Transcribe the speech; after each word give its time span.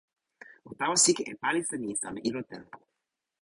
o 0.69 0.71
tawa 0.79 0.95
sike 1.03 1.23
e 1.31 1.33
palisa 1.41 1.75
ni 1.77 1.95
sama 2.01 2.19
ilo 2.27 2.41
tenpo. 2.49 2.77